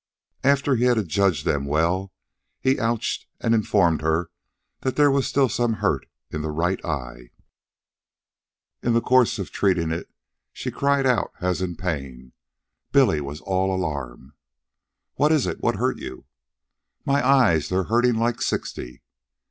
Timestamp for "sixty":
18.41-19.03